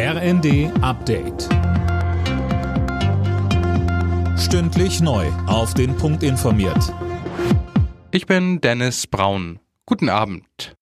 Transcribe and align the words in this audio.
RND 0.00 0.70
Update. 0.80 1.48
Stündlich 4.38 5.00
neu. 5.00 5.26
Auf 5.48 5.74
den 5.74 5.96
Punkt 5.96 6.22
informiert. 6.22 6.94
Ich 8.12 8.26
bin 8.26 8.60
Dennis 8.60 9.08
Braun. 9.08 9.58
Guten 9.86 10.08
Abend. 10.08 10.76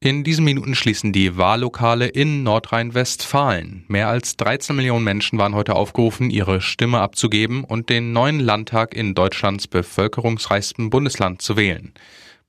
In 0.00 0.24
diesen 0.24 0.44
Minuten 0.44 0.74
schließen 0.74 1.12
die 1.12 1.36
Wahllokale 1.38 2.08
in 2.08 2.42
Nordrhein-Westfalen. 2.42 3.84
Mehr 3.86 4.08
als 4.08 4.36
13 4.36 4.74
Millionen 4.74 5.04
Menschen 5.04 5.38
waren 5.38 5.54
heute 5.54 5.76
aufgerufen, 5.76 6.30
ihre 6.30 6.60
Stimme 6.60 6.98
abzugeben 6.98 7.62
und 7.62 7.90
den 7.90 8.12
neuen 8.12 8.40
Landtag 8.40 8.92
in 8.92 9.14
Deutschlands 9.14 9.68
bevölkerungsreichstem 9.68 10.90
Bundesland 10.90 11.42
zu 11.42 11.56
wählen. 11.56 11.94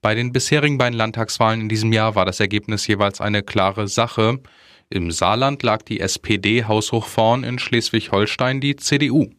Bei 0.00 0.16
den 0.16 0.32
bisherigen 0.32 0.78
beiden 0.78 0.98
Landtagswahlen 0.98 1.60
in 1.60 1.68
diesem 1.68 1.92
Jahr 1.92 2.16
war 2.16 2.24
das 2.24 2.40
Ergebnis 2.40 2.84
jeweils 2.88 3.20
eine 3.20 3.44
klare 3.44 3.86
Sache. 3.86 4.40
Im 4.92 5.10
Saarland 5.10 5.62
lag 5.62 5.82
die 5.82 6.00
SPD 6.00 6.64
haushoch 6.64 7.06
vorn, 7.06 7.44
in 7.44 7.58
Schleswig-Holstein 7.58 8.60
die 8.60 8.76
CDU. 8.76 9.30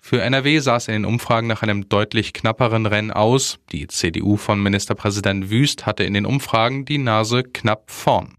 Für 0.00 0.22
NRW 0.22 0.58
sah 0.58 0.76
es 0.76 0.88
in 0.88 0.94
den 0.94 1.04
Umfragen 1.04 1.46
nach 1.46 1.62
einem 1.62 1.88
deutlich 1.88 2.32
knapperen 2.32 2.84
Rennen 2.84 3.12
aus. 3.12 3.60
Die 3.70 3.86
CDU 3.86 4.36
von 4.36 4.60
Ministerpräsident 4.60 5.50
Wüst 5.50 5.86
hatte 5.86 6.02
in 6.02 6.14
den 6.14 6.26
Umfragen 6.26 6.84
die 6.84 6.98
Nase 6.98 7.44
knapp 7.44 7.90
vorn. 7.92 8.37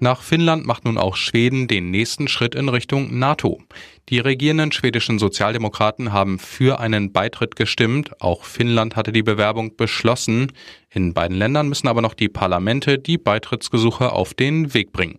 Nach 0.00 0.22
Finnland 0.22 0.64
macht 0.64 0.84
nun 0.84 0.96
auch 0.96 1.16
Schweden 1.16 1.66
den 1.66 1.90
nächsten 1.90 2.28
Schritt 2.28 2.54
in 2.54 2.68
Richtung 2.68 3.18
NATO. 3.18 3.60
Die 4.08 4.20
regierenden 4.20 4.70
schwedischen 4.70 5.18
Sozialdemokraten 5.18 6.12
haben 6.12 6.38
für 6.38 6.78
einen 6.78 7.12
Beitritt 7.12 7.56
gestimmt. 7.56 8.12
Auch 8.20 8.44
Finnland 8.44 8.94
hatte 8.94 9.10
die 9.10 9.24
Bewerbung 9.24 9.76
beschlossen. 9.76 10.52
In 10.88 11.14
beiden 11.14 11.36
Ländern 11.36 11.68
müssen 11.68 11.88
aber 11.88 12.00
noch 12.00 12.14
die 12.14 12.28
Parlamente 12.28 12.98
die 12.98 13.18
Beitrittsgesuche 13.18 14.12
auf 14.12 14.34
den 14.34 14.72
Weg 14.72 14.92
bringen. 14.92 15.18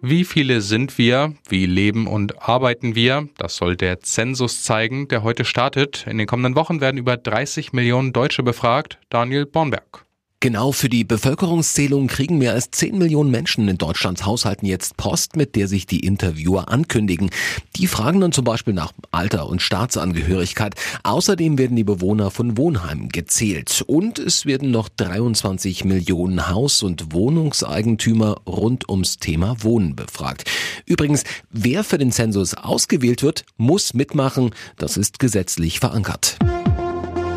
Wie 0.00 0.24
viele 0.24 0.62
sind 0.62 0.96
wir? 0.96 1.34
Wie 1.48 1.66
leben 1.66 2.06
und 2.06 2.42
arbeiten 2.42 2.94
wir? 2.94 3.28
Das 3.36 3.56
soll 3.56 3.76
der 3.76 4.00
Zensus 4.00 4.62
zeigen, 4.62 5.06
der 5.06 5.22
heute 5.22 5.44
startet. 5.44 6.06
In 6.08 6.16
den 6.16 6.26
kommenden 6.26 6.56
Wochen 6.56 6.80
werden 6.80 6.96
über 6.96 7.18
30 7.18 7.72
Millionen 7.74 8.14
Deutsche 8.14 8.42
befragt. 8.42 8.98
Daniel 9.10 9.44
Bornberg. 9.44 10.06
Genau 10.42 10.72
für 10.72 10.88
die 10.88 11.04
Bevölkerungszählung 11.04 12.08
kriegen 12.08 12.36
mehr 12.36 12.54
als 12.54 12.72
10 12.72 12.98
Millionen 12.98 13.30
Menschen 13.30 13.68
in 13.68 13.78
Deutschlands 13.78 14.26
Haushalten 14.26 14.66
jetzt 14.66 14.96
Post, 14.96 15.36
mit 15.36 15.54
der 15.54 15.68
sich 15.68 15.86
die 15.86 16.00
Interviewer 16.00 16.68
ankündigen. 16.68 17.30
Die 17.76 17.86
fragen 17.86 18.20
dann 18.20 18.32
zum 18.32 18.44
Beispiel 18.44 18.74
nach 18.74 18.90
Alter 19.12 19.46
und 19.48 19.62
Staatsangehörigkeit. 19.62 20.74
Außerdem 21.04 21.58
werden 21.58 21.76
die 21.76 21.84
Bewohner 21.84 22.32
von 22.32 22.56
Wohnheimen 22.58 23.10
gezählt. 23.10 23.84
Und 23.86 24.18
es 24.18 24.44
werden 24.44 24.72
noch 24.72 24.88
23 24.88 25.84
Millionen 25.84 26.48
Haus- 26.48 26.82
und 26.82 27.12
Wohnungseigentümer 27.12 28.40
rund 28.44 28.88
ums 28.88 29.18
Thema 29.18 29.62
Wohnen 29.62 29.94
befragt. 29.94 30.50
Übrigens, 30.86 31.22
wer 31.50 31.84
für 31.84 31.98
den 31.98 32.10
Zensus 32.10 32.54
ausgewählt 32.54 33.22
wird, 33.22 33.44
muss 33.58 33.94
mitmachen. 33.94 34.50
Das 34.76 34.96
ist 34.96 35.20
gesetzlich 35.20 35.78
verankert. 35.78 36.36